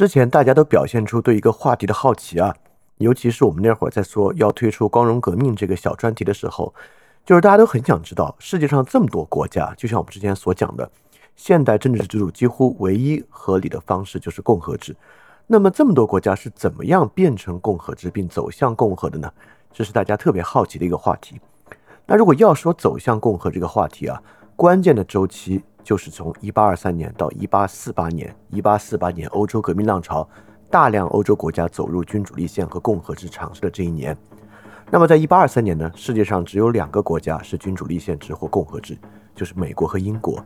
[0.00, 2.56] 之前大家都表现出对一个话题的好奇啊，
[2.96, 6.72] 尤其是我们那会儿在说要推出光荣革命这个小专题的时候，
[7.22, 10.90] 就是大家都很想知道世界上这么多国家，就像我们之前所讲的，
[11.36, 14.96] 现代政治制度几乎唯一合理的方式就是共和制。
[15.46, 19.30] 那么这么多国家是怎么样变成共和制并走向共和的呢？
[19.70, 21.38] 这是大家特别好奇的一个话题。
[22.06, 24.18] 那如果要说走向共和这个话题啊，
[24.60, 25.64] 关键的周期。
[25.82, 30.28] 就是从一八二三年到一八四八年，一八四八年欧洲革命浪潮，
[30.68, 34.14] 大量欧洲国家走入君主立宪和共和制尝试的这一年。
[34.90, 38.98] 那么在一八二三年呢，世界上只有两个国家是君主立宪制或共和制，
[39.34, 40.44] 就是美国和英国。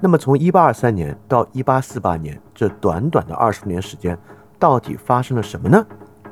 [0.00, 4.18] 那么从一八二三年到一八四八年这短短的二十年时间，
[4.58, 5.86] 到底发生了什么呢？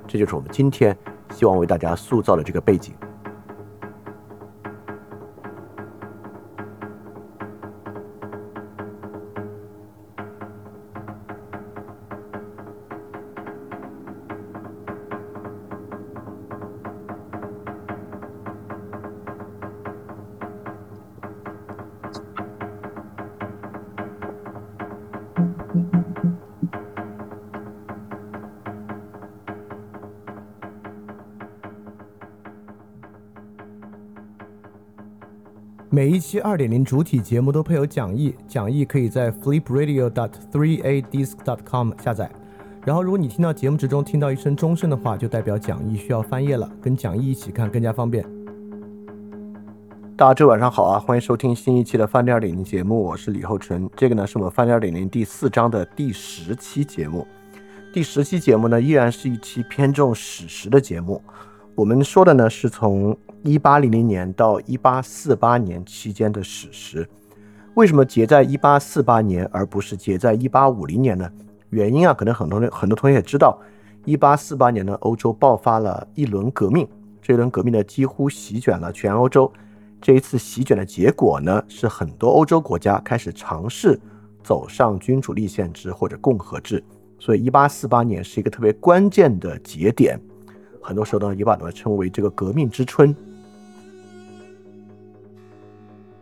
[0.09, 0.95] 这就是我们今天
[1.33, 2.93] 希望为大家塑造的这个背景。
[35.93, 42.31] 每一期二点零主体节目都配有讲义，讲义可以在 flipradio.dot3adisc.dot.com 下载。
[42.85, 48.25] 然后，如果你听到节目之中听到一声钟声的话，就代表讲义需要翻页了，跟讲义一起看更加方便。
[50.17, 53.91] 大家晚上好啊，欢迎收听新一期的饭店二点零节目，我是李厚成。
[53.97, 57.27] 这个呢是我们饭店二点零第四章的第十期节目。
[57.93, 61.21] 第十期节目呢依然是一期偏重史实的节目。
[61.75, 63.19] 我们说的呢是从。
[63.43, 67.09] 一八零零年到一八四八年期间的史实，
[67.75, 71.31] 为什么结在一八四八年而不是结在一八五零年呢？
[71.71, 73.59] 原因啊，可能很多人很多同学也知道，
[74.05, 76.87] 一八四八年呢，欧洲爆发了一轮革命，
[77.23, 79.51] 这一轮革命呢几乎席卷了全欧洲。
[80.03, 83.99] 这一次席卷的结果呢，是很多欧洲国家开始尝试
[84.43, 86.83] 走上君主立宪制或者共和制，
[87.19, 90.21] 所以一八四八年是一个特别关键的节点。
[90.83, 93.17] 很多时候呢，也把它称为这个革命之春。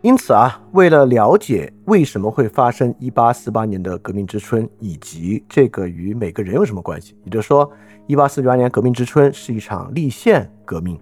[0.01, 7.69] 因此啊，为了了解为什么会发生一八四八年的革命之春，以及这个与每个人有什么关系，也就是说，
[8.07, 10.97] 一八四八年革命之春是一场立宪革命。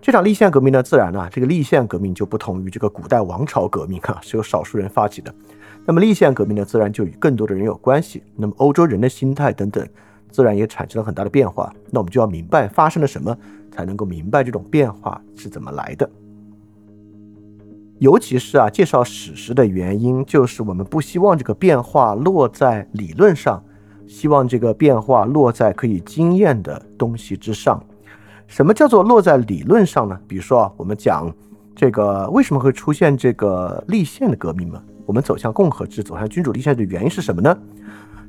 [0.00, 5.30] 这场立宪革命呢，自然呢，这个立宪革命就不同于这个古代王朝革命啊，是由少数人发起的。
[5.84, 8.22] 那么立宪革命呢，自然就与更多的人有关系。
[8.36, 9.86] 那么欧洲人的心态等等，
[10.30, 11.70] 自然也产生了很大的变化。
[11.90, 13.36] 那我们就要明白发生了什么，
[13.70, 16.08] 才能够明白这种变化是怎么来的。
[18.00, 23.62] 尤其是啊，介绍史实的原因，就是我们不希望这个变化落在理论上，
[24.06, 27.78] 希望这个变化落在可以经验的东西之上。
[28.46, 30.18] 什么叫做落在理论上呢？
[30.26, 31.30] 比如说啊，我们讲
[31.76, 34.82] 这个为什么会出现这个立宪的革命嘛？
[35.04, 37.54] 我们走向共和制，走向君主立宪的原因是什么呢？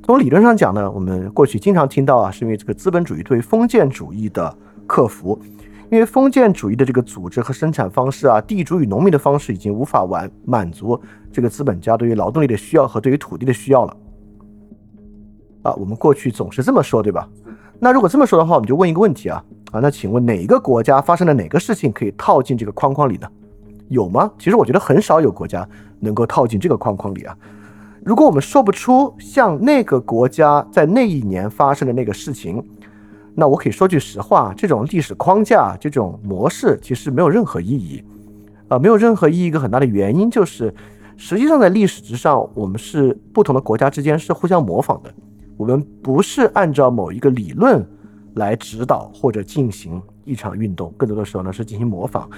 [0.04, 4.54] 从理论上讲呢，我们过去经常听到啊，是因为这个资本主义对封建主义的
[4.86, 5.40] 克服。
[5.92, 10.98] 因为封建主义的这个组织和生产方式啊，地主与农民的方式已经无法完满足
[11.34, 13.98] 这个资本家对于劳动力的需要和对于土地的需要了。
[15.64, 17.28] 啊，我们过去总是这么说，对吧？
[17.78, 19.44] 那如果这么说的话，我们就问一个问题啊
[19.74, 23.28] 啊，那请问哪一个国家发生了哪个事情可以套进这个框框里呢？
[23.90, 24.32] 有吗？
[24.40, 25.68] 其实我觉得很少有国家
[26.00, 27.38] 能够套进这个框框里啊。
[28.06, 32.66] 如果我们说不出像那个国家在那一年发生的那个事情。
[33.34, 38.04] 那我可以说句实话，这种历史框架、这种模式其实没有任何意义，
[38.68, 39.46] 啊，没有任何意义。
[39.46, 40.74] 一个很大的原因就是，
[41.16, 45.14] 实际上在历史之上，我们是不同的国家之间是互相模仿的，
[45.56, 47.86] 我们不是按照某一个理论
[48.36, 52.30] 来指导或者进行一场运动，更多的时候呢是进行模仿。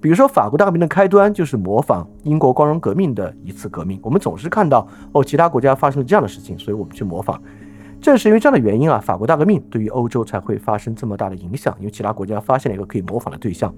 [0.00, 7.40] 比如说法国大革命的开端就是模仿英国光荣革命的一次革命，我们总是看到哦，其他国家发生了这样的事情，所以我们去模仿。
[8.02, 13.72] 正是因为这样的原因啊，法国大革命对于欧洲才会发生这么大的影响，因为其他国家发现了一个可以模仿的对象。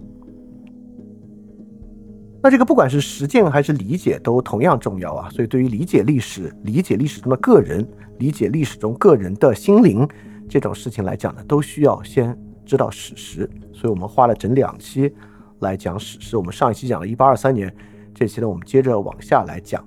[2.43, 7.87] 那这个不管是实践还是理解都同样重要啊，所以对于理解历史、理解历史中的个人、
[8.19, 10.09] 理解历史中个人的心灵
[10.49, 13.49] 这种事情来讲呢，都需要先知道史实。
[13.73, 15.13] 所以我们花了整两期
[15.61, 16.37] 来讲史实。
[16.37, 17.75] 我们上一期讲了一八二三年，
[18.15, 19.85] 这期呢我们接着往下来讲。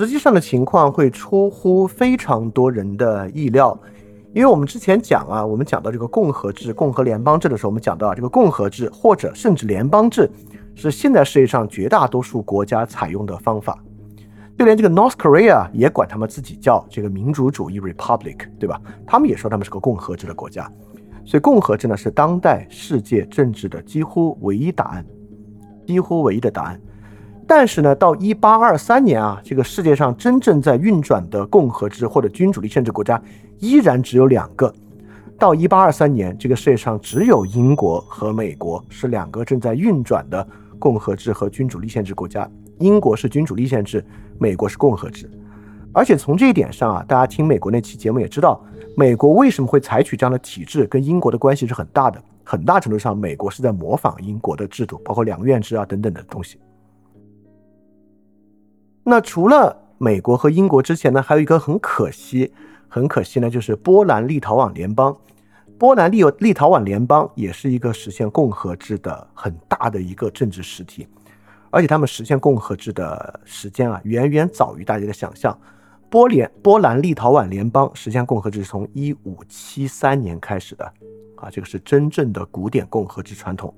[0.00, 3.78] 实际上的情况会出乎非常多人的意料，
[4.32, 10.30] 因为我们之前讲啊，我们讲到这个共和制、共和联邦制的时候，我们讲到啊，这个共和制或者甚至联邦制
[10.74, 13.78] 是现在世界上绝大多数国家采用的方法。
[14.58, 18.80] 就连这个 North Korea 也管他们自己叫这个民主主义 Republic，对吧？
[19.06, 20.66] 他们也说他们是个共和制的国家。
[21.26, 25.04] 所以共和制呢是当代世界政治的几乎唯一答案，
[25.86, 26.80] 几乎唯一的答案。
[27.52, 33.20] 但是呢，到一八二三年啊，这个世界上真正在运转的共和制或者君主立宪制国家
[33.58, 34.72] 依然只有两个。
[35.36, 40.46] 到一八二三年，这个世界上只有英国和美国是两个正在运转的
[40.78, 42.48] 共和制和君主立宪制国家。
[42.78, 44.04] 英国是君主立宪制，
[44.38, 45.28] 美国是共和制。
[45.92, 48.64] 而且从这一点上啊，大家听美国那期节目也知道，
[48.96, 52.22] 美国为什么会采取这样的体制，跟英国的关系是很大的。
[52.44, 56.60] 很大程度上，美国是在模仿英国的制度，包括两院制啊等等的东西。
[59.02, 62.52] 那除了美国和英国之前呢，还有一个很可惜，
[62.88, 65.16] 很可惜呢，就是波兰立陶宛联邦。
[65.78, 71.06] 波兰立立陶宛联邦也是一个实现共和制的很大的一个政治实体，
[71.70, 75.58] 而且他们实现共和制的时间啊，远远早于大家的想象。
[76.10, 80.84] 波联波兰立陶宛联邦实现共和制是从一五七三年开始的，
[81.36, 83.74] 啊，这个是真正的古典共和制传统。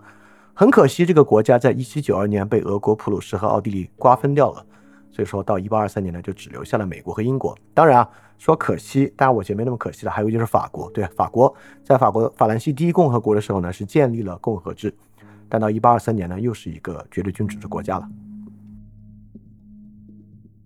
[0.54, 4.66] 很可惜，这个国家在一七九二年被俄国、普鲁士和奥地利瓜分掉了。
[5.12, 7.56] 所以说到一八二三年呢，就只留下了美国和英国。
[7.75, 10.11] 当然啊，说可惜，当然我觉得没那么可惜了。
[10.11, 11.55] 还有就是法国，对，法国
[11.85, 14.93] 在法国法兰西第一共和国的时候呢，是建立了共和制，
[15.49, 18.09] 但到一八二三年呢，又是一个绝对君主制国家了。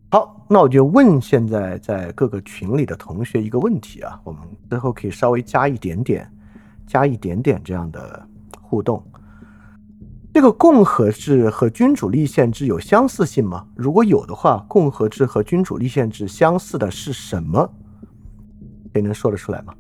[0.09, 4.41] 好，那我就问现在在各个群里的同学一个问题啊，我们
[4.71, 6.31] 之后可以稍微加一点点，
[6.87, 8.27] 加一点点这样的
[8.63, 9.03] 互动。
[10.37, 13.67] 这个共和制和君主立宪制有相似性吗？
[13.75, 17.67] 如果有的话，共和制和君主立宪制相似的是什么？
[18.93, 19.73] 谁能说得出来吗？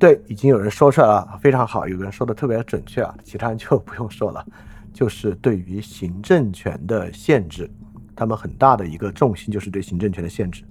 [0.00, 4.44] 对，已经有人说出来了，非常好，有个人说的特别准确啊，其他人就不用说了，
[4.92, 7.70] 就是对于行政权的限制，
[8.16, 10.64] 他们很大的一个重心就是对行政权的限制。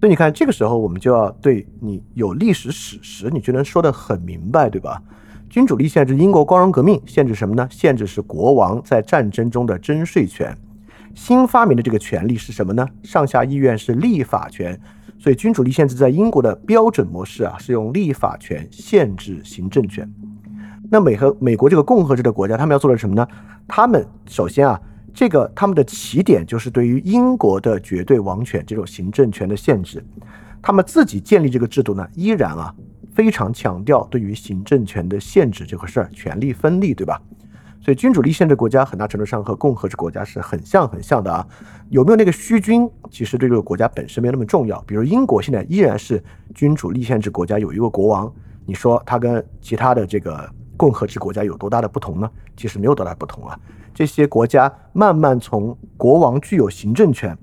[0.00, 5.02] 所以你看，这个时候我们就要对你有历史史实，你就能说得很明白，对吧？
[5.48, 7.66] 君主立宪制，英国光荣革命限制什么呢？
[7.70, 10.56] 限制是国王在战争中的征税权。
[11.14, 12.86] 新发明的这个权利是什么呢？
[13.02, 14.78] 上下议院是立法权。
[15.18, 20.06] 所以君主立宪制在英国的标准模式啊，是用立法权限制行政权。
[20.90, 23.26] 那美和美国这个共和制的国家，他们要做的什么呢？
[23.66, 24.78] 他们首先啊，
[25.14, 30.04] 这个他们的起点就是对于英国的绝对王权这种行政权的限制。
[30.60, 32.74] 他们自己建立这个制度呢，依然啊。
[33.16, 37.18] 非常强调对于行政权的限制这回事儿，权力分立，对吧？
[37.80, 41.46] 所以君主立宪制国家很大程度上和共和制国家是很像很像的啊。
[41.88, 44.78] 有没有那个虚君，其实对这个国家本身没那么重要。
[44.82, 46.22] 比如英国现在依然是
[46.54, 48.30] 君主立宪制国家，有一个国王，
[48.66, 50.46] 你说它跟其他的这个
[50.76, 52.30] 共和制国家有多大的不同呢？
[52.54, 53.58] 其实没有多大不同啊。
[53.94, 57.34] 这些国家慢慢从国王具有行政权，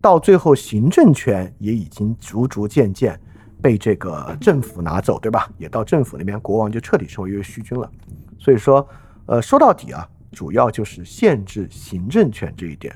[0.00, 3.20] 到最后行政权也已经逐逐渐渐。
[3.62, 5.48] 被这个政府拿走，对吧？
[5.56, 7.88] 也到政府那边，国王就彻底成为一个虚君了。
[8.38, 8.86] 所以说，
[9.26, 12.92] 呃，说到底啊，主要就是限制行政权这一点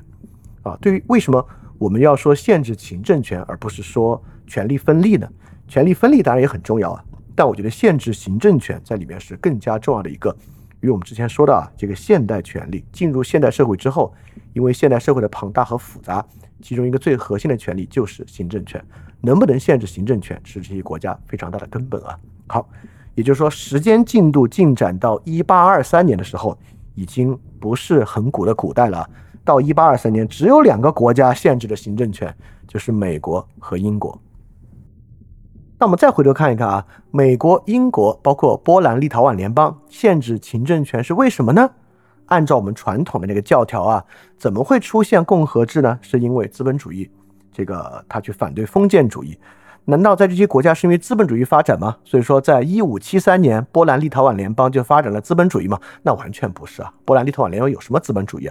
[0.63, 0.77] 啊。
[0.81, 1.43] 对于为什么
[1.77, 5.27] 我们要说限制行政权，而不是说权力分立呢？
[5.67, 7.03] 权力分立当然也很重要啊，
[7.33, 10.35] 但我觉得限制行政权在里面是更加重要的一个。
[10.81, 14.13] 与我们之前说的啊，这个现代权力进入现代社会之后，
[14.53, 16.25] 因为现代社会的庞大和复杂，
[16.61, 18.83] 其中一个最核心的权利就是行政权。
[19.19, 22.17] 能不能限制行政权，是这些国家非常大的根本啊。
[22.45, 22.69] 好，
[23.15, 26.55] 也就是说，时间进度进展到一八二三年的时候，
[26.93, 29.09] 已经不是很古的古代了。
[29.43, 32.33] 到一八二三年，只有两个国家限制了行政权，
[32.67, 34.21] 就是美国和英国。
[35.79, 41.69] 那我们再回头看一看啊，美国、英国，包括波兰、立陶宛联邦限制行政权是为什么呢？
[42.25, 44.03] 按照我们传统的那个教条啊，
[44.39, 45.99] 怎么会出现共和制呢？
[46.01, 47.09] 是因为资本主义。
[47.53, 49.37] 这个他去反对封建主义，
[49.85, 51.97] 难道在这些国家是因为资本主义发展吗？
[52.03, 55.79] 所以说，在一五七三年，波兰立陶宛联邦就发展了资本主义吗？
[56.01, 56.91] 那完全不是啊！
[57.05, 58.49] 波兰立陶宛联邦有什么资本主义？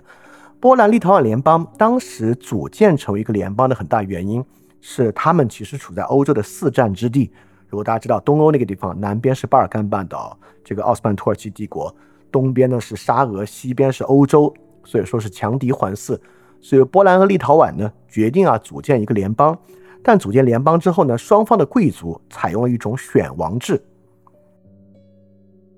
[0.60, 4.44] 波兰立陶宛联邦当时组建成为一个联邦的很大原因
[4.80, 7.30] 是，他们其实处在欧洲的四战之地。
[7.68, 11.92] 如果大家知道，东欧那个地方，南边是巴尔干半岛，这个奥斯曼土耳其帝国，
[12.30, 14.54] 东边呢是沙俄，西边是欧洲，
[14.84, 16.18] 所以说是强敌环伺。
[16.60, 19.58] 所以波兰和立陶宛呢决定啊组建一个联邦，
[20.02, 23.82] 但组建联邦之后呢，双方的贵族采用了一种选王制。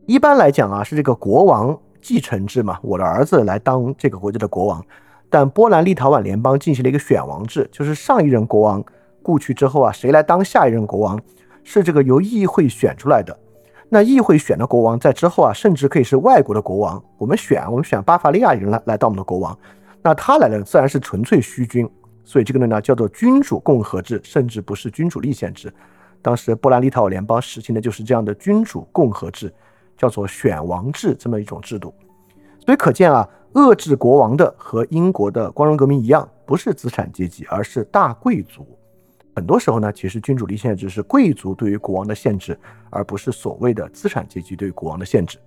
[0.07, 4.85] 一般来讲啊是这个国王继承制嘛，我的儿子来当这个国家的国王。
[5.30, 8.82] 但波兰立陶宛联邦进行了一个选王制，就是上一任国王
[9.23, 11.20] 故去之后啊，谁来当下一任国王，
[11.64, 13.38] 是这个由议会选出来的。
[13.90, 17.02] 那议会选的国王在之后啊，甚至可以是外国的国王。
[17.16, 19.58] 我们选，我们选巴伐利亚人来来当我们的国王，
[20.02, 21.88] 那他来的自然是纯粹虚君。
[22.25, 25.73] 所以这个呢叫做君主共和制，甚至不是君主立宪制。
[26.20, 29.50] 当时波兰立陶宛联邦实行的就是这样的君主共和制，
[29.97, 31.94] 叫做选王制这么一种制度。
[32.66, 38.67] 所以可见啊，遏制国王的和英国的光荣革命一样，不是资产阶级，而是大贵族。
[39.35, 42.59] 很多时候呢，其实君主立宪制是贵族对于国王的限制，
[42.90, 45.38] 而不是所谓的资产阶级对于国王的限制。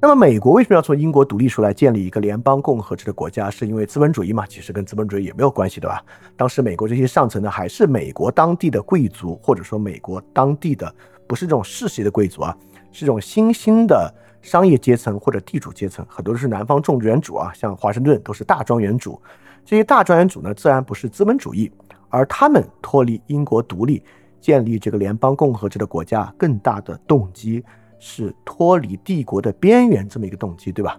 [0.00, 3.50] 那么，美国为什么要从英国独立出来，建立一个联邦共和制的国家？
[3.50, 4.46] 是因为资本主义嘛？
[4.46, 6.04] 其实跟资本主义也没有关系，对吧？
[6.36, 10.92] 当时美国这些上层呢，还是美国当地的贵族，或者说美国当地的
[11.26, 12.56] 不是这种世袭的贵族啊，
[12.92, 19.20] 是这种新兴的商业阶层或者地主阶层，很多都是南方种植园主啊，像华盛顿都是大庄园主。
[19.64, 21.70] 这些大庄园主呢，自然不是资本主义。
[22.08, 24.02] 而他们脱离英国独立，
[24.40, 27.62] 建立这个联邦共和制的国家，更大的动机
[27.98, 30.98] 是脱离帝国的边缘这么一个动机，对吧？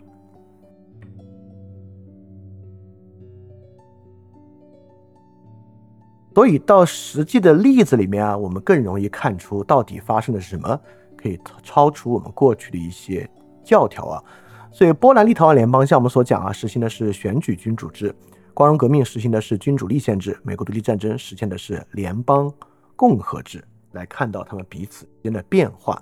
[6.35, 10.79] 所以到实际的例子里面啊，我们更容易看出到底发生了什么，
[11.21, 13.29] 可以超出我们过去的一些
[13.63, 14.23] 教条啊。
[14.71, 18.15] 所以波兰立陶宛联邦像我们所讲啊，实行的是选举君主制。
[18.53, 22.51] 光荣革命实行的是君主立宪制，美国独立战争实现的是联邦
[22.95, 23.63] 共和制。
[23.93, 25.99] 来看到他们彼此之间的变化。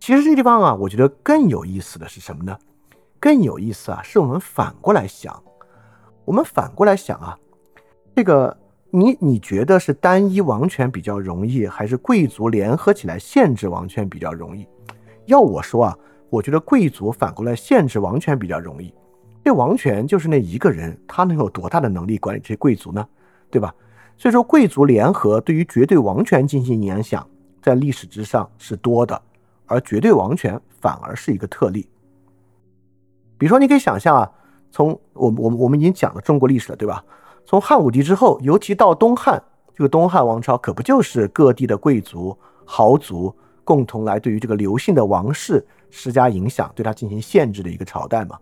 [0.00, 2.58] 其实这地方啊，我觉得更有意思的是什么呢？
[3.20, 5.40] 更有意思啊，是我们反过来想。
[6.24, 7.38] 我们反过来想啊，
[8.16, 8.56] 这个
[8.96, 14.66] 你你觉得是单一王权比较容易，还是贵族联合起来限制王权比较容易？
[15.26, 15.98] 要我说啊，
[16.30, 18.90] 我觉得贵族反过来限制王权比较容易。
[19.44, 23.06] 这王权就是那一个人，他能有多大的能力管理这些贵族呢？
[23.50, 23.74] 对吧？
[24.16, 27.28] 所以说，贵族联合对于绝对王权进行影响，
[27.60, 29.20] 在历史之上是多的，
[29.66, 31.86] 而绝对王权反而是一个特例。
[33.36, 34.32] 比如说，你可以想象啊，
[34.70, 37.04] 从我我我们已经讲了中国历史了，对吧？
[37.46, 39.40] 从汉武帝之后，尤其到东汉，
[39.72, 48.36] 这个东汉王朝可不就是各地的贵族豪族共同来对于这个刘姓的王室施加影响，对他进行限制的一个朝代嘛？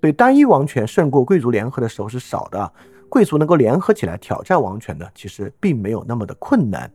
[0.00, 2.72] 所以，单一王权胜过贵族联合的时候是少的。
[3.08, 6.90] 贵族能够联合起来挑战王权呢，其实并没有那么的困难。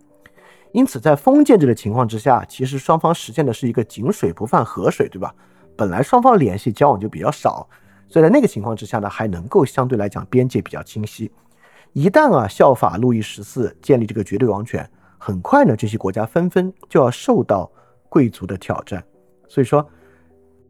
[0.73, 5.33] 因此，在封建制的情况之下，其实双方实现的是一个井水不犯河水，对吧？
[5.77, 7.69] 本来双方联系交往就比较少，
[8.07, 11.31] 所以在那个情况之下呢，还能够相对来讲边界比较清晰。
[11.93, 17.71] 一旦啊效法路易十四建立这个绝对王权，很快呢，这些国家纷纷就要受到
[18.09, 19.03] 贵族的挑战。
[19.47, 19.87] 所以说。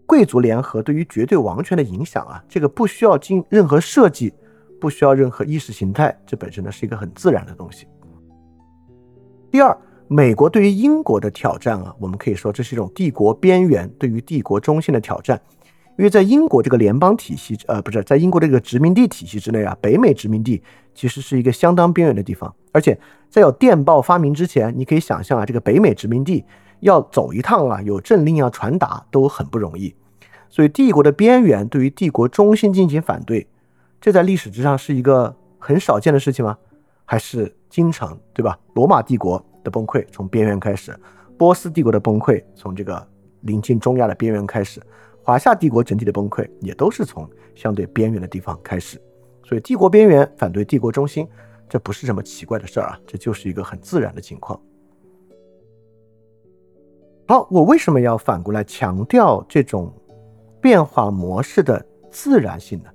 [0.09, 4.33] 贵族联合对于绝对王权的影响啊，这个不需要经任何设计，
[4.79, 7.85] 不需要任何意识形态，这本身呢是一个很自然的东西。
[9.51, 9.77] 第二，
[10.07, 15.37] 美国对于英国的挑战啊，我们可以说这是一种帝国边缘对于帝国中心的挑战，
[15.97, 20.61] 因为在英国这个联邦体系，呃，不是在英国这个殖民地体系之内啊，北美殖民地
[20.95, 22.97] 其实是一个相当边缘的地方，而且
[23.29, 26.45] 在有电报发明之前，你可以想象啊，这个北美殖民地。
[26.81, 29.95] 要走一趟啊，有政令要传达都很不容易，
[30.47, 33.47] 所以帝国的边缘对于帝国中心进行反对，
[33.99, 36.55] 这在历史之上是一个很少见的事情吗？
[37.03, 38.55] 还是经常对吧？
[38.75, 40.95] 罗马帝国的崩溃从边缘开始，
[41.35, 43.03] 波斯帝国的崩溃从这个
[43.41, 44.79] 临近中亚的边缘开始，
[45.27, 48.97] 华夏帝国整体的崩溃也都是从相对边缘的地方开始，
[49.43, 51.27] 所以帝国边缘反对帝国中心，
[51.67, 54.57] 这不是什么奇怪的事儿啊，这就是一个很自然的情况。
[57.27, 59.93] 好，我为什么要反过来强调这种
[60.61, 62.89] 变化模式的自然性呢？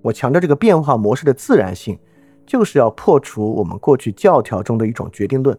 [0.00, 1.98] 我强调这个变化模式的自然性，
[2.46, 5.54] 就是要破除我们过去教条中的一种决定论。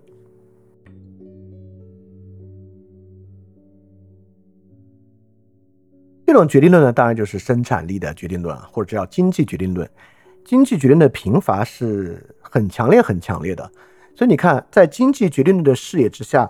[6.31, 9.89] 这种决定论呢，当然就是生产力的决定论，或者叫经济决定论。
[10.45, 13.63] 经济决定的贫乏是很强烈、很强烈的。
[14.13, 16.47] 所以你看，在经济决定论的视野之下。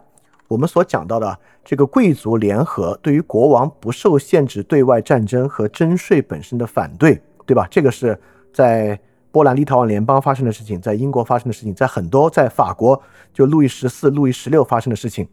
[0.49, 7.65] 我们所讲到的这个贵族联合对于国王不受限制对外战争和征税本身的反对，对吧？
[7.71, 8.19] 这个是
[8.51, 8.99] 在
[9.31, 13.01] 波兰立陶宛联邦发生的事情，在英国发生的事情，在很多在法国
[13.33, 15.25] 就路易十四、路易十六发生的事情。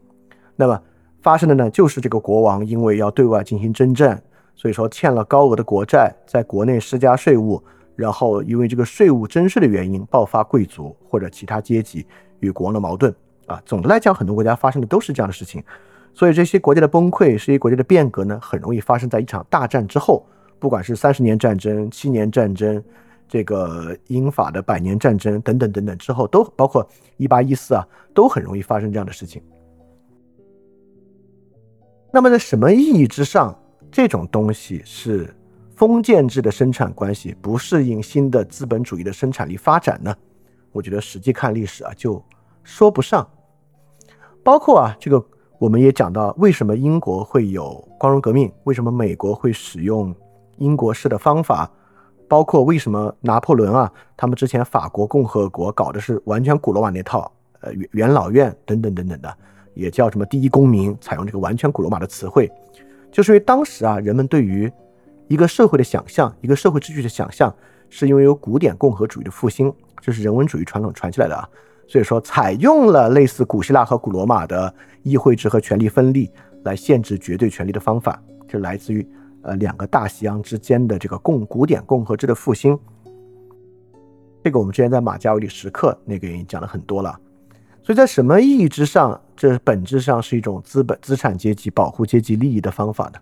[0.54, 0.80] 那么
[1.20, 4.22] 发生的呢，就是这个国王因为要对外进行征战，
[4.56, 7.62] 所以说欠了高额的国债，在国内施加税务，
[7.94, 12.04] 然后因为这个税务征税的原因，爆发贵族或者其他阶级
[12.40, 13.14] 与国王的矛盾。
[13.46, 15.62] 啊，总的来讲，很多国家发生的都是这样的事情，
[16.12, 20.26] 所以这些国家的崩溃，这些国家的变革呢，很容易发生在一场大战之后，
[20.58, 22.82] 不管是三十年战争、七年战争，
[23.28, 26.84] 这个英法的百年战争等等等等之后，都包括
[27.18, 29.40] 一八一四啊，都很容易发生这样的事情。
[32.12, 33.56] 那么在什么意义之上，
[33.90, 35.34] 这种东西是
[35.74, 40.14] 封建制的生产关系不适应新的资本主义的生产力发展呢？
[40.72, 42.22] 我觉得实际看历史啊，就
[42.62, 43.26] 说不上。
[44.42, 45.24] 包括啊，这个
[45.58, 48.52] 我们也讲到，为什么英国会有光荣革命？
[48.64, 50.14] 为什么美国会使用
[50.58, 51.70] 英国式的方法？
[52.28, 59.32] 包括为什么拿破仑啊，他们之前法国共和国搞的是完全古罗马那套，呃，元老院等等等等的，
[59.74, 62.50] 也叫什么第一公民，采用这个完全古罗马的词汇，
[63.16, 64.70] 就是因为当时啊，人们对于
[65.26, 67.54] 一个社会的想象，一个社会秩序的想象，
[67.88, 71.48] 是因为有古典共和主义的复兴，这是人文主义传统传下来的啊，
[71.88, 76.30] 所以说采用了类似古希腊和古罗马的议会制和权力分立
[76.64, 79.08] 来限制绝对权力的方法，就来自于。
[79.42, 82.76] 呃，两个大西洋之间的这个共古典共和制的复兴，
[84.42, 87.16] 这个我们之前在马加维里时刻那个已经讲了很多了。
[87.86, 93.20] 所以在什么意义之上，这本质上是一种资本资产阶级保护阶级利益的方法呢？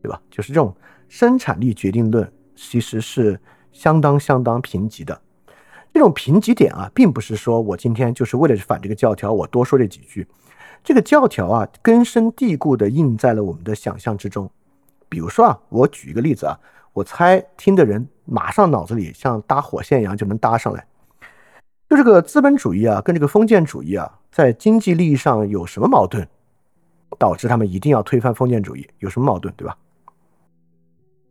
[0.00, 0.18] 对吧？
[0.30, 0.74] 就是这种
[1.10, 2.26] 生产力决定论
[2.56, 3.38] 其实是
[3.72, 5.20] 相当相当贫瘠的。
[5.92, 10.26] 这种贫瘠点啊，并不是说我今天就是为了反这个教条，我多说这几句。
[10.82, 14.50] 这个教条啊，根深蒂固地印在了我们的想象之中。
[15.10, 16.58] 比如说啊，我举一个例子啊，
[16.94, 20.86] 我猜听的人马上脑子里像搭火线一样就能搭上来。
[21.90, 26.24] 就这个资本主义啊，跟这个封建主义啊，在经济利益上有什么矛盾，
[27.18, 28.86] 导致他们一定要推翻封建主义？
[29.00, 29.76] 有什么矛盾，对吧？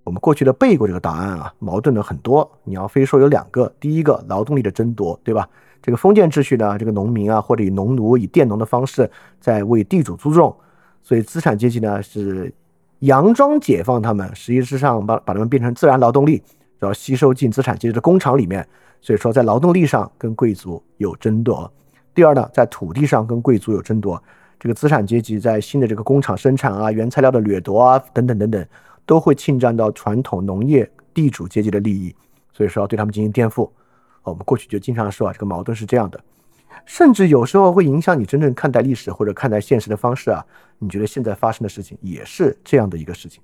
[0.03, 2.51] 我们过去的背过这个答案啊，矛盾的很多。
[2.65, 5.47] 你要非说有两个，第一个劳动力的争夺，对吧？
[5.81, 10.53] 这个封建秩序呢，这个农民啊，或者以农奴、以佃农的方式在为地主租种，
[11.01, 12.53] 所以资产阶级呢是。
[12.99, 16.43] 佯装解放他们，实际上把把他们变成自然劳动力，
[16.79, 18.67] 然后吸收进资产阶级的工厂里面。
[19.01, 21.71] 所以说，在劳动力上跟贵族有争夺。
[22.15, 24.21] 第二呢，在土地上跟贵族有争夺。
[24.59, 28.65] 这个资产阶级在新的这个工厂生产啊、原材料的掠夺啊等等等等，
[29.05, 32.13] 都会侵占到传统农业地主阶级的利益。
[32.51, 33.69] 所以说，要对他们进行颠覆。
[34.23, 36.19] 我们过去就经常说啊，这个矛盾是这样的。
[36.85, 40.45] 甚至有时候会影响你真正看待历史或者看待现实的方式啊！
[40.77, 43.41] 你觉得现在发生的事情也是这样的一个事情。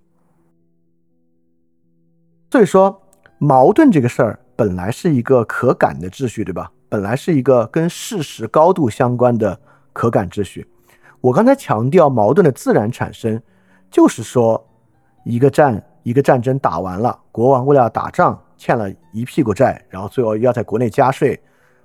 [2.51, 3.01] 所以说，
[3.37, 6.71] 矛盾这个事儿本来是一个可感的秩序，对吧？
[6.87, 9.59] 本来是一个跟事实高度相关的
[9.91, 10.65] 可感秩序。
[11.19, 13.41] 我刚才强调矛盾的自然产生，
[13.91, 14.65] 就是说，
[15.25, 21.39] 一个战一个战争打完了，国王为了打仗欠了一屁股债，然后最后要在国内加税。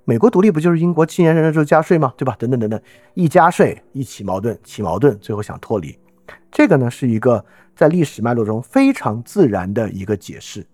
[0.04, 2.12] 美国独立不就是英国七年之后加税吗？
[2.16, 2.36] 对吧？
[2.38, 2.80] 等等等等，
[3.14, 5.98] 一加税一起矛盾，起矛盾，最后想脱离，
[6.50, 10.66] 这个呢是一个在历史脉络中非常自然的一个解释，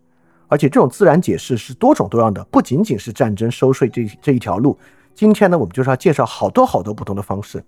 [0.49, 4.79] 而且这种自然解释是多种多样的，不仅仅是战争收税这这一条路。
[5.15, 7.65] 今天呢，我们就是要介绍好多好多不同的方式，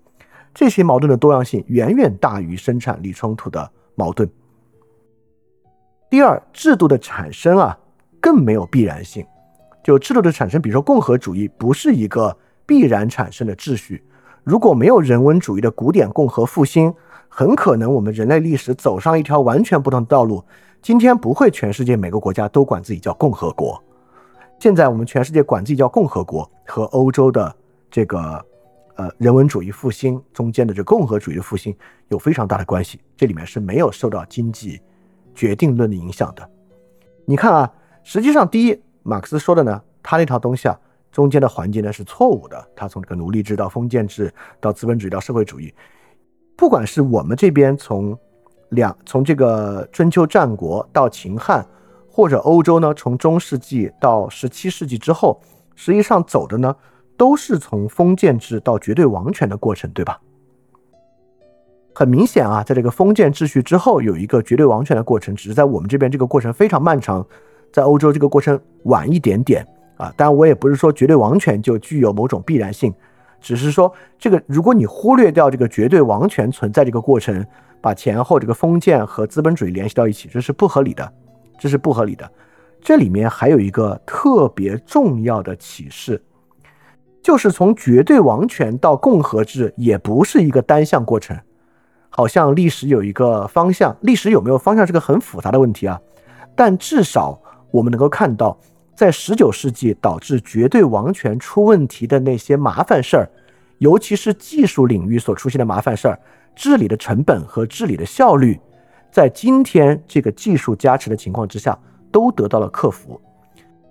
[0.53, 4.29] 这些矛盾的多样性远远大于生产力冲突的矛盾。
[6.09, 7.77] 第二，制度的产生啊，
[8.21, 9.25] 更没有必然性。
[9.83, 14.03] 就制度的产生，比如说共和主义不是一个必然产生的秩序。
[14.43, 16.93] 如果没有人文主义的古典共和复兴，
[17.27, 20.43] 很可能我们人类历史走上一条完全不同的道路。
[20.81, 23.81] 今天不会全世界每个国家都管自己叫共和国。
[24.59, 27.55] 现在我们全世界管自己叫共和国，和欧洲的
[27.89, 28.43] 这个
[28.95, 31.75] 呃人文主义复兴中间的这共和主义的复兴
[32.09, 32.99] 有非常大的关系。
[33.15, 34.81] 这里面是没有受到经济
[35.33, 36.49] 决定论的影响的。
[37.25, 37.71] 你看啊，
[38.03, 38.81] 实际上第一。
[39.01, 40.77] 马克思说的呢，他那套东西啊，
[41.09, 42.67] 中间的环节呢是错误的。
[42.75, 45.73] 他从这个奴隶制到封建制到资本主义到社会主义，
[46.55, 48.15] 不管是我们这边从
[48.69, 51.65] 两从这个春秋战国到秦汉，
[52.09, 55.39] 或者欧洲呢从中世纪到十七世纪之后，
[55.75, 56.75] 实际上走的呢
[57.17, 60.19] 都是从封建制到绝对王权的过程，对吧？
[61.93, 67.25] 很明显啊，在这个封建秩序之后有一个绝对王权的过程，只是在我们这边这个过程非常漫长。
[67.71, 69.63] 在欧洲这个过程晚一点点
[69.95, 72.91] 啊，当然我也不是说绝对王权就具有某种必然性，
[73.39, 77.45] 只是说这个如果你忽略掉这个绝对王权存在这个过程，
[77.81, 81.13] 把前后这个封建和资本主义联系到一起，这是不合理的，
[81.57, 82.29] 这是不合理的。
[82.81, 86.21] 这里面还有一个特别重要的启示，
[87.21, 91.37] 就是从绝对王权到共和制也不是一个单向过程，
[92.09, 95.99] 好像历史有一个方向，历史有没有方向是个很复杂的问题啊，
[96.55, 97.39] 但至少。
[97.71, 98.57] 我们能够看到，
[98.95, 103.29] 在十九世纪导致绝对王权出问题的那些麻烦事儿，
[103.77, 106.19] 尤其是技术领域所出现的麻烦事儿，
[106.55, 108.59] 治理的成本和治理的效率，
[109.11, 111.77] 在今天这个技术加持的情况之下，
[112.11, 113.19] 都得到了克服。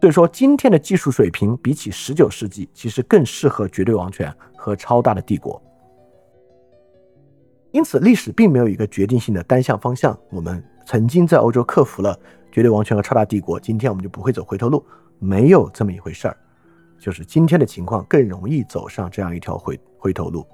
[0.01, 5.61] 所以说，今天的技术水平比起十九世纪，其实更适合绝对王权和超大的帝国。
[7.73, 10.17] 因此，历史并没有一个决定性的单向方向。
[10.31, 12.19] 我们曾经在欧洲克服了
[12.53, 14.85] 绝对王权和超大帝国，今天我们就不会走回头路，
[15.19, 16.37] 没有这么一回事儿。
[16.99, 20.47] 就是今天的情况更容易走上这样一条回回头路。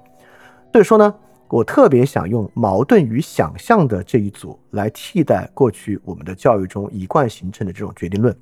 [0.73, 1.15] 所以说呢，
[1.49, 8.35] 我特别想用矛盾与想象的这一组来替代过去我们的教育中一贯形成的这种决定论。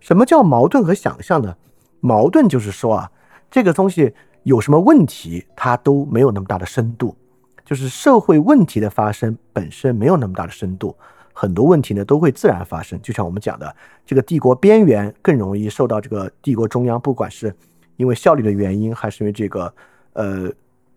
[0.00, 1.54] 什么叫矛盾和想象呢？
[2.00, 3.10] 矛盾就是说啊，
[3.50, 7.16] 这个东西有什么问题，它都没有那么大的深度。
[7.64, 10.94] 就是社会问题的发生本身没有那么大的深度，
[11.32, 13.00] 很多问题呢都会自然发生。
[13.00, 13.74] 就像我们讲的，
[14.04, 17.54] 这个帝国边缘更容易受到这个帝国中央，不管是
[17.96, 19.72] 因为效率的原因，还是因为这个
[20.14, 20.50] 呃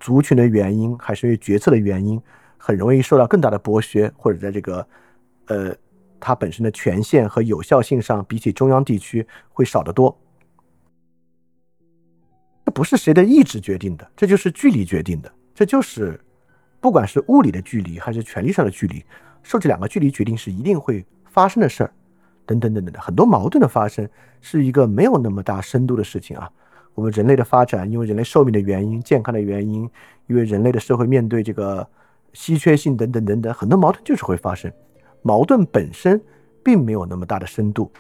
[0.06, 2.22] 族群的原因，还是因为决策的原因，
[2.58, 4.88] 很容易受到更大的剥削，或者在这个
[5.48, 5.76] 呃
[6.20, 10.16] 它本身的权限和有效性上，比起中央地区会少得多。
[12.64, 16.22] 这不是谁的意志决定的，这就是距离决定的，这就是。
[16.82, 19.04] 不管是物理的距离还是权力上的距离，
[19.42, 21.92] 受这两个距离决定是一定会发生的事儿，
[22.46, 24.08] 等等等等的很多矛盾的发生
[24.40, 26.48] 是一个没有那么大深度的事情啊。
[26.96, 29.88] 我们人类的发展，因为人类寿命的原因、健康的原因，
[30.26, 31.88] 因为人类的社会面对这个
[32.34, 34.72] 稀缺性等等等等，很多矛盾就是会发生。
[35.22, 36.20] 矛盾本身
[36.64, 37.92] 并没有那么大的深度。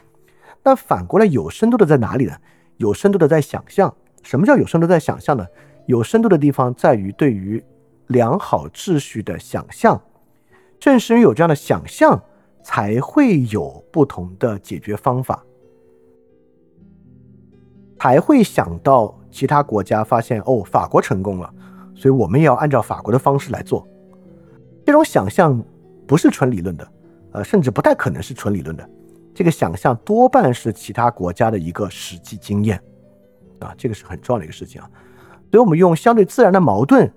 [0.63, 2.35] 那反过来有深度的在哪里呢？
[2.77, 3.93] 有深度的在想象。
[4.23, 5.45] 什么叫有深度在想象呢？
[5.85, 7.63] 有深度的地方在于对于。
[8.09, 9.99] 良好秩序的想象，
[10.79, 12.21] 正是因为有这样的想象，
[12.61, 15.43] 才会有不同的解决方法，
[18.05, 21.51] 还会想到其他国家发现哦，法国成功了，
[21.95, 23.87] 所以我们也要按照法国的方式来做。
[24.85, 25.59] 这种想象
[26.05, 26.87] 不是纯理论的，
[27.31, 28.87] 呃，甚至不太可能是纯理论的。
[29.33, 32.79] 这个想象多半是其他国家的一个实际经验，
[33.57, 34.87] 啊，这个是很重要的一个事情啊。
[35.49, 37.11] 所以我们用相对自然的矛盾。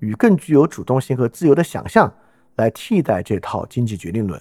[0.00, 2.08] 与更具有主动性和自由的想象
[2.54, 4.40] 来替代这套经济决定论，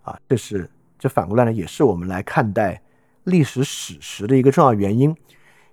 [0.00, 2.80] 啊，这是这反过来呢，也是我们来看待
[3.24, 5.14] 历史史实的一个重要原因。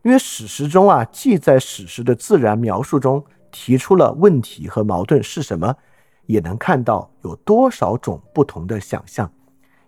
[0.03, 5.75] 因为史实中啊，既在史实的自然描述中提出了问题和矛盾是什么，
[6.25, 9.31] 也能看到有多少种不同的想象。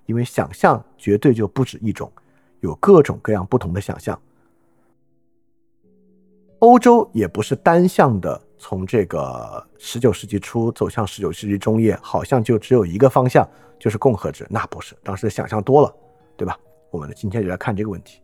[0.05, 2.11] 因为想象绝对就不止一种，
[2.59, 4.19] 有各种各样不同的想象。
[6.59, 8.41] 欧洲也不是单向的。
[8.57, 13.45] 从这个十九世纪初走向十九世纪中叶，好像就只有一个方向，
[13.77, 14.47] 就是共和制。
[14.49, 15.93] 那不是，当时想象多了，
[16.37, 16.57] 对吧？
[16.93, 18.21] 我们今天就来看这个问题。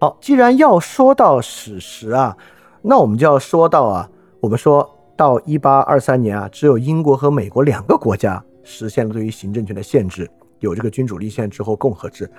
[0.00, 2.34] 好，既然要说到史实啊，
[2.80, 10.26] 那我们就要说到啊，我们说到一八二三年啊，只有英国和美国两个国家实现了对于行政权的限制，
[10.60, 12.30] 有这个君主立宪之后共和制。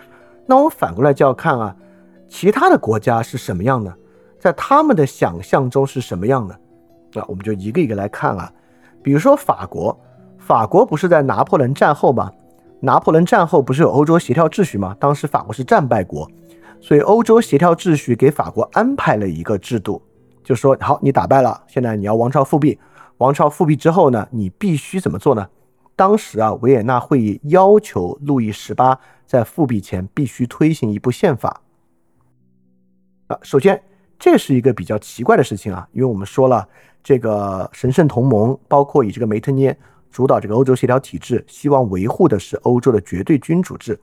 [0.47, 1.75] 那我们反过来就要看啊，
[2.27, 3.95] 其他的国家是什么样的，
[4.39, 6.59] 在他们的想象中是什么样的？
[7.13, 8.51] 那我们就一个一个来看啊。
[9.03, 9.97] 比如说法国，
[10.47, 12.31] 法国不是在拿破仑战后吗？
[12.79, 14.95] 拿破仑战后不是有欧洲协调秩序吗？
[14.97, 16.25] 当时法国是战败国，
[16.79, 20.01] 所以欧洲协调秩序给法国安排了一个制度，
[20.45, 22.79] 就说好，你打败了，现在你要王朝复辟，
[23.17, 25.45] 王朝复辟之后呢，你必须怎么做呢？
[25.97, 28.97] 当时啊，维也纳会议要求路易十八。
[29.25, 31.59] 在复辟前必须推行一部宪法
[33.27, 33.37] 啊！
[33.41, 33.83] 首先，
[34.17, 36.65] 这是一个比较奇怪的事情啊，因为我们说了，
[37.03, 39.77] 这个神圣同盟包括以这个梅特涅
[40.17, 43.99] 主导这个欧洲协调体制，希望维护的是欧洲的绝对君主制。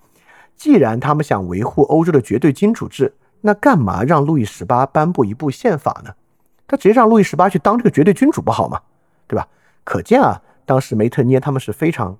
[0.54, 6.14] 既然他们想维护欧洲的绝对君主制，那干嘛让路易十八颁布一部宪法呢？
[6.68, 8.80] 他直接让路易十八去当这个绝对君主不好吗？
[9.26, 9.48] 对吧？
[9.82, 12.16] 可见啊，当时梅特涅他们是非常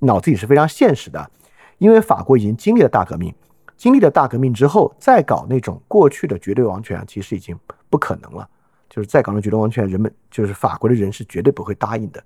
[0.00, 1.30] 脑子里是非常现实的。
[1.78, 3.34] 因为法国已经经历了大革命，
[3.78, 7.58] 经历了大革命之后，再搞那种过去的绝对王权，其实已经
[7.88, 8.46] 不可能了。
[8.90, 12.22] 就是再搞那绝对王权，人们就是法国的人是绝对不会答应的。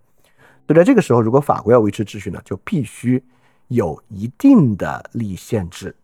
[0.69, 3.25] 所以在这个时候，如果法国要维持秩序呢，就必须
[3.69, 5.97] 有一定的立宪制。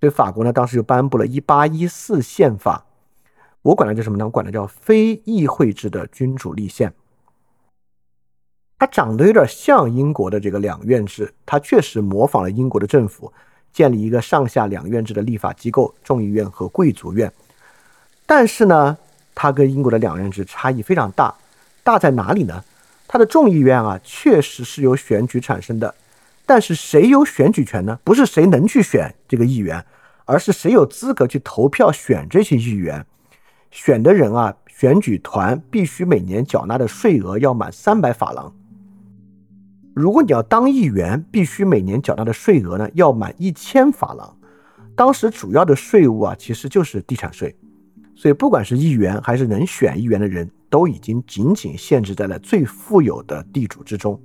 [0.00, 2.86] 所以法国呢，当时就颁布了1814宪法，
[3.60, 4.24] 我管它叫什么呢？
[4.24, 6.90] 我管它叫非议会制的君主立宪。
[8.78, 13.30] 它长得有点像英国的这个两院制，它确实模仿了英国的政府，
[13.74, 17.30] 建立一个上下两院制的立法机构——众议院和贵族院。
[18.24, 18.96] 但是呢，
[19.34, 21.34] 它跟英国的两院制差异非常大。
[21.84, 22.64] 大在哪里呢？
[23.12, 25.94] 他的众议院啊，确实是由选举产生的，
[26.46, 27.98] 但是谁有选举权呢？
[28.02, 29.84] 不是谁能去选这个议员，
[30.24, 33.04] 而是谁有资格去投票选这些议员。
[33.70, 38.50] 选的人啊，选举团必须每年缴纳的税额要满三百法郎。
[39.94, 44.34] 如果你要当议员，必须每年缴纳的税额呢要满一千法郎。
[44.96, 47.54] 当时主要的税务啊，其实就是地产税，
[48.14, 54.18] 所以不管是议员还是能选议员的人，都已经仅仅限制在了最富有的地主之中。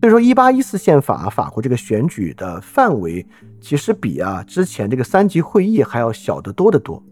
[0.00, 3.26] 所以说，一八一四宪法法国这个选举的范围，
[3.60, 7.02] 其实比啊之前这个三级会议还要小得多得多。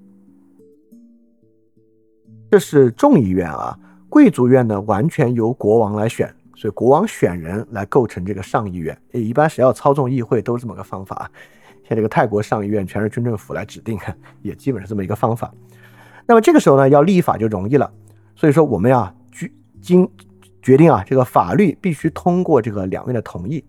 [2.51, 8.97] 这是众议院啊，贵族院呢完全由国王来选，所以国王选人来构成这个上议院。
[9.12, 11.31] 一般谁要操纵议会都是这么个方法。
[11.87, 13.99] 像这个泰国上议院全是军政府来指定，
[14.40, 15.53] 也基本是这么一个方法。
[16.27, 17.90] 那么这个时候呢，要立法就容易了。
[18.42, 19.48] 所以说我们呀，决
[19.81, 20.11] 经
[20.61, 23.64] 决定啊，这个法律必须通过这个两院的同意。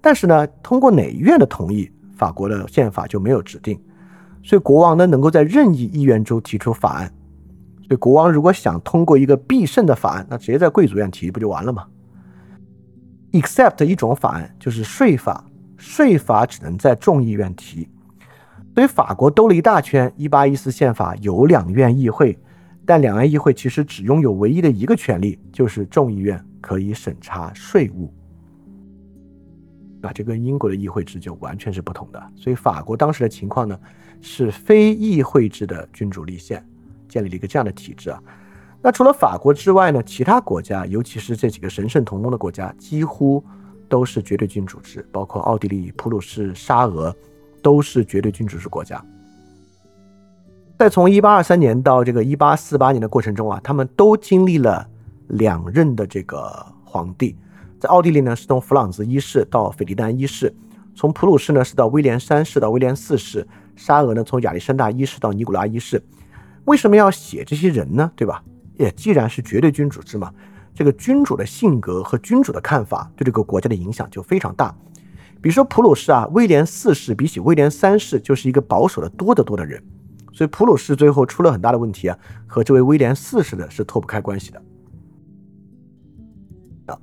[0.00, 3.78] 但是呢，通过哪一院的同意，法国的宪法就没有指定。
[4.42, 7.12] 所以国王呢，能够在任意议院中提出法案。
[7.86, 11.84] 所以国王如果想通过一个必胜的法案，那直接在贵族院提不就完了吗
[13.32, 15.44] ？Except 一种法案就是税法，
[15.76, 17.86] 税法只能在众议院提。
[18.74, 22.38] 所以法国兜了一大圈，一八一四宪法有两院议会，
[22.86, 28.10] 但两岸议会其实只拥有唯一的一个权利，就是众议院可以审查税务。
[30.02, 32.32] 啊，这跟英国的议会制就完全是不同的。
[32.36, 33.78] 所以法国当时的情况呢，
[34.20, 36.64] 是非议会制的君主立宪。
[37.08, 38.20] 建立了一个这样的体制啊，
[38.82, 43.42] 那除了法国之外呢，其他国家，尤其是这几个神圣同盟的国家，几乎
[43.88, 47.14] 都是绝对君主制，包括奥地利、普鲁士、沙俄，
[47.62, 49.02] 都是绝对君主制国家。
[50.78, 54.86] 在从一八二三年到这个一八四八年的过程中啊，他们都经历了
[55.28, 57.34] 两任的这个皇帝。
[57.80, 60.50] 在奥地利呢，是从弗朗兹一世到斐迪南一世；
[60.94, 63.40] 从普鲁士呢，是到威廉三世到威廉四世；
[63.74, 66.02] 沙俄呢，从亚历山大一世到尼古拉一世。
[66.66, 68.12] 为什么要写这些人呢？
[68.14, 68.42] 对吧？
[68.76, 70.30] 也既然是绝对君主制嘛，
[70.74, 74.74] 这个君主的性格和君主的看法对这个国家的影响就非常大。
[75.40, 79.82] 比如说普鲁士啊，威廉四世比起威廉三世就是一个保守的多得多的人，
[80.36, 84.62] 所以普鲁士最后出了很大的问题啊，和这位威廉四世的是脱不开关系的。
[86.84, 86.98] 啊，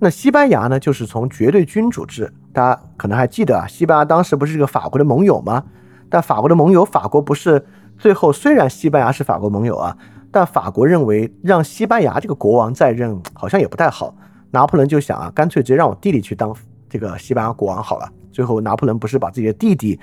[0.00, 5.64] 那西班牙呢，就是从绝对君主制，大家可能还记得啊，西班牙当时不是这个法国的盟友吗？
[6.10, 7.64] 但法国的盟友，法国不是。
[7.96, 9.96] 最后，虽然西班牙是法国盟友啊，
[10.32, 14.12] 但法国认为让西班牙这个国王在任好像也不太好。
[14.50, 16.52] 拿破仑就想啊，干脆直接让我弟弟去当
[16.88, 18.12] 这个西班牙国王好了。
[18.32, 19.96] 最后，拿破仑不是把自己的弟弟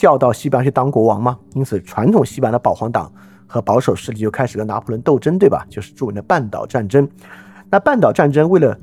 [0.00, 1.38] 叫到西班牙去当国王吗？
[1.52, 3.12] 因此，传统西班牙的保皇党
[3.46, 5.66] 和保守势力就开始跟拿破仑斗争，对吧？
[5.68, 7.06] 就是著名的半岛战争。
[7.68, 8.74] 那半岛战争为了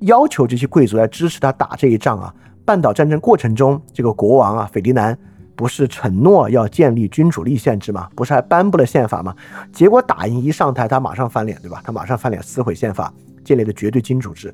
[0.00, 2.34] 要求这些贵族来支持他打这一仗啊，
[2.64, 5.16] 半岛战争过程中，这个国王啊，斐迪南。
[5.54, 8.08] 不是承诺要建立君主立宪制吗？
[8.16, 9.32] 不是还颁布了宪法吗？
[9.72, 11.80] 结果打赢一上台，他马上翻脸，对吧？
[11.84, 14.52] 他马上翻脸，撕毁宪法，建立了绝对君主制。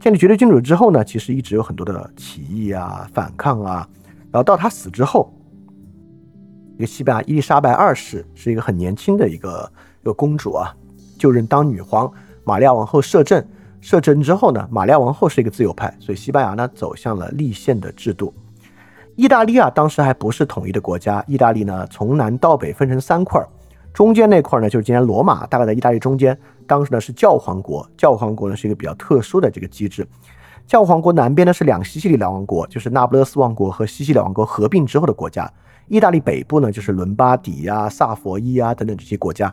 [0.00, 3.86] 建立绝对君主之后呢，其实一直有很多的起义啊、反抗啊。
[4.32, 5.32] 然后到他死之后，
[6.76, 10.74] 一个西班牙伊丽莎白二世是一个很年轻的一个一个公主啊，
[11.18, 12.10] 就任当女皇。
[12.44, 13.44] 玛利亚王后摄政，
[13.80, 18.32] 摄政之后呢，玛利亚王后是一个自由派，所以西班牙呢走向了立宪的制度。
[19.16, 21.22] 意大利啊，当时还不是统一的国家。
[21.26, 23.44] 意大利呢，从南到北分成三块，
[23.92, 26.36] 中间那块呢，就是今天罗马，大概在意大利中间。
[26.66, 30.06] 当时呢是教皇国，教皇国呢是一个比较特殊的这个机制。
[30.70, 35.52] 教皇国南边呢是两西西里两王国，就是那不勒斯王国和西西里王国合并之后的国家。
[35.88, 39.52] 意大利北部呢就是伦巴底呀、萨佛伊啊等等这些国家。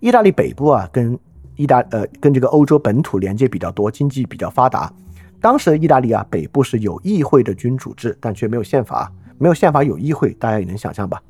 [0.00, 1.16] 意大利北部啊，跟
[1.54, 4.92] 意大呃跟这个欧洲本土连接比较多，经济比较发达。
[5.40, 9.12] 当时的意大利啊，北部是有议会的君主制，但却没有宪法。
[9.38, 11.22] 没有宪法，有议会，大家也能想象吧？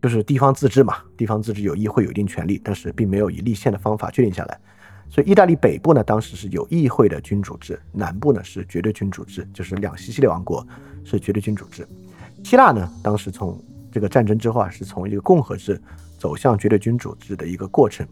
[0.00, 4.60] 就是地方自治嘛，地方自治有议会，有一定权利，但是并没有以立宪的方法确定下来。
[5.08, 10.66] 所以，意大利北部呢，当时是有议会的君主制；南部呢是绝对君主制，就是两西西里王国
[11.04, 11.86] 是绝对君主制。
[12.42, 13.58] 希腊呢，当时从
[13.92, 15.80] 这个战争之后啊，是从一个共和制
[16.18, 18.06] 走向绝对君主制的一个过程。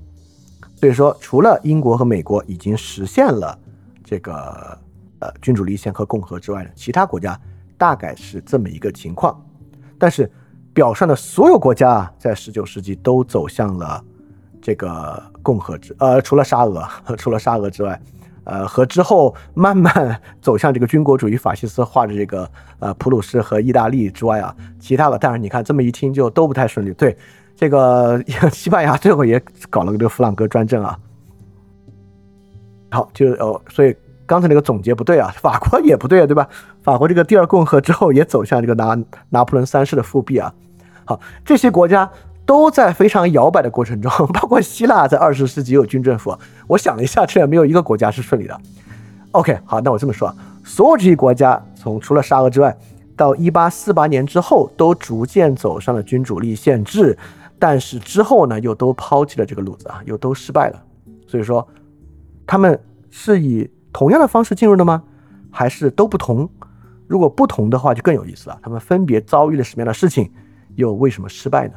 [0.77, 3.59] 所以说，除了英国和美国已经实现了。
[4.05, 4.79] 这个
[5.21, 7.41] 呃君主立宪和共和之外呢，其他国家
[7.79, 9.43] 大概是这么一个情况。
[9.99, 10.31] 但是
[10.75, 14.05] 表上的所有国家啊，在十九世纪都走向了
[14.63, 18.01] 这个共和制，呃，除了沙俄， 除了沙俄之外，
[18.45, 22.49] 呃，和之后慢慢走向这个军国主义法西斯化的这个
[22.79, 26.93] 呃普鲁士和意大利之外啊，其他的，当然你看这么一听就都不太顺利。
[26.95, 27.17] 对，
[27.55, 28.23] 这个
[28.53, 30.99] 西班牙最后也搞了个这个弗朗哥专政啊。
[32.91, 33.97] 好，就哦，所以
[34.27, 36.49] 刚才那个总结不对啊， 法国也不对啊，对吧？
[36.83, 38.99] 法国这个第二共和之后也走向这个拿
[39.29, 40.53] 拿破仑三世的复辟啊。
[41.05, 42.11] 好，这些国家
[42.45, 46.37] 都在非常摇摆的过程中， 包括希腊在二十世纪有军政府。
[46.67, 48.61] 我想了一下，这也没有一个国家是顺利的。
[49.33, 52.77] OK，好，那我这么说，所有这些国家从除了沙俄之外，
[53.17, 57.17] 到一八四八年之后，都逐渐走上了君主立宪制，
[57.59, 60.83] 但是之后呢，又都抛弃了这个路子啊，又都失败了。
[61.27, 61.67] 所以说，
[62.47, 62.79] 他们
[63.11, 65.03] 是以同样的方式进入的吗？
[65.51, 66.49] 还是都不同？
[67.07, 68.59] 如果不同的话，就更有意思了。
[68.63, 70.31] 他们分别遭遇了什么样的事情，
[70.75, 71.75] 又为什么失败呢？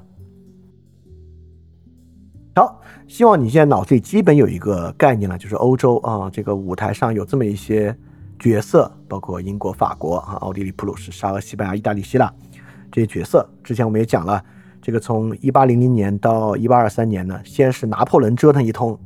[2.58, 7.94] 好，希望你现在脑子里基本有一个概念了，就是欧洲啊，这个舞台上有这么一些
[8.40, 12.34] 角色，包括英国、法国啊、奥地利、普鲁士、沙俄、西班牙、意大利、希腊
[12.90, 13.46] 这些角色。
[13.62, 14.42] 之前我们也讲了，
[14.82, 18.98] 这个从一八零零年到一八二三年呢，先是拿破仑折腾一通，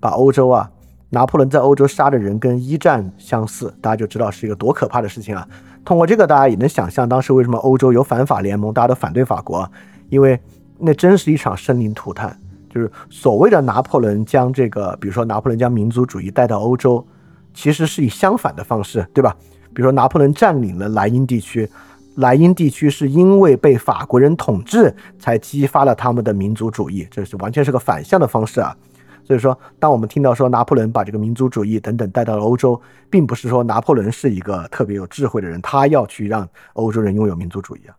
[0.00, 0.70] 把欧洲啊。
[1.10, 5.46] 拿破仑在欧洲杀的人跟一战相似，大家就知道是一个多可怕的事情啊！
[5.84, 9.70] 通过这个，大家也能想象当时为什么欧洲有反法联盟，大家都反对法国，
[10.08, 10.40] 因为
[10.78, 12.36] 那真是一场生灵涂炭。
[12.74, 17.06] 就是所谓的拿破仑将这个，比如说拿破仑将民族主义带到欧洲，
[17.54, 19.36] 其实是以相反的方式，对吧？
[19.72, 21.70] 比如说拿破仑占领了莱茵地区，
[22.16, 28.76] 莱茵地区是因为被法国人统治才激发了他们的民族主义，这是完全是个反向的方式啊！
[29.24, 37.94] 所以说，当我们听到说拿破仑把这个民族主义等等带到了欧洲，并不是说拿破仑是一个特别有智慧的人，他要去让欧洲人拥有民族主义啊。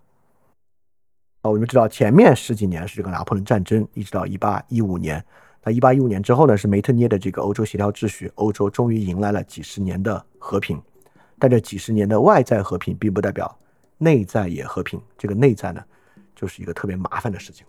[1.45, 5.23] 哦，我们知道前面十几年是这个拿破仑战争，一直到一八一五年。
[5.63, 10.81] 那一八一五年之后呢，是梅特涅的这个欧洲协调秩序，欧洲终于迎来了几十年的和平。
[11.38, 13.55] 但这几十年的外在和平，并不代表
[13.99, 14.99] 内在也和平。
[15.19, 15.84] 这个内在呢，
[16.36, 17.63] 就是一个特别麻烦的事情。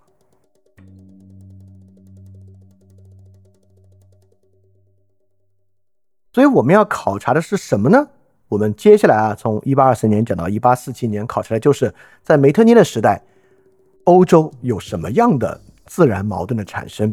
[6.33, 8.09] 所以我们要考察的是什么呢？
[8.49, 13.23] 我们接下来啊，从一八二四年讲到一八四七年，考察的就是在梅特涅的时代，
[14.07, 17.13] 欧洲有什么样的自然矛盾的产生。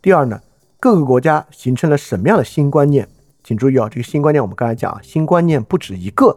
[0.00, 0.40] 第二呢，
[0.80, 3.06] 各个国家形成了什么样的新观念？
[3.42, 6.34] 请注意啊，这个新观念我们刚才讲，新观念不止一个，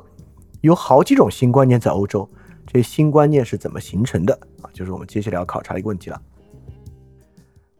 [0.60, 2.30] 有好几种新观念在欧洲。
[2.66, 4.70] 这些新观念是怎么形成的啊？
[4.74, 6.22] 就是我们接下来要考察的一个问题了。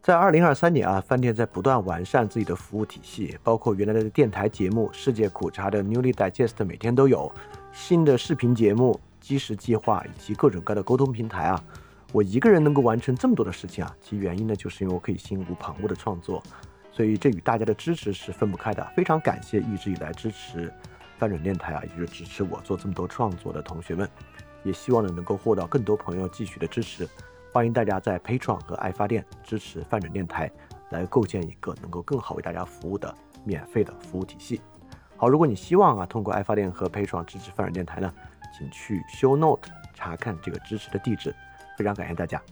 [0.02, 7.30] 在二零二三年啊，饭店在不断完善自己的服务体系，包括原来的电台节目《世界苦茶》的 Newly Digest 每天都有
[7.74, 11.62] 新的视频节目、基石计划以及各种各样的沟通平台啊。
[12.12, 16.42] 我一个人能够完成这么多的事情啊，其原因呢，就是因为我可以心无旁骛的创作，
[16.90, 18.82] 所以这与大家的支持是分不开的。
[18.96, 20.72] 非常感谢一直以来支持
[21.18, 24.08] 翻转电台啊，也就是支持我做这么多创作的同学们，
[24.64, 27.06] 也希望呢能够获得更多朋友继续的支持。
[27.52, 30.50] 欢迎大家在 Patreon 和爱发电支持泛转电台，
[30.90, 34.60] 来构建一个能够更好为大家服务的免费的服务体系。
[35.16, 38.10] 好，如果你希望啊通过爱发电和 Patreon 支持泛转电台呢，
[38.58, 41.34] 请去 Show Note 查看这个支持的地址。
[41.76, 42.42] 非常感谢大家。